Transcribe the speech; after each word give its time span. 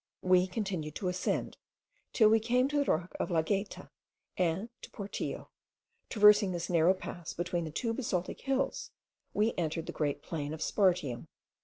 We 0.23 0.47
continued 0.47 0.95
to 0.95 1.09
ascend, 1.09 1.57
till 2.11 2.27
we 2.29 2.39
came 2.39 2.67
to 2.69 2.77
the 2.83 2.91
rock 2.91 3.13
of 3.19 3.29
La 3.29 3.43
Gayta 3.43 3.91
and 4.35 4.69
to 4.81 4.89
Portillo: 4.89 5.51
traversing 6.09 6.53
this 6.53 6.71
narrow 6.71 6.95
pass 6.95 7.35
between 7.35 7.71
two 7.71 7.93
basaltic 7.93 8.41
hills, 8.41 8.89
we 9.35 9.53
entered 9.59 9.85
the 9.85 9.91
great 9.91 10.23
plain 10.23 10.55
of 10.55 10.61
Spartium. 10.63 11.27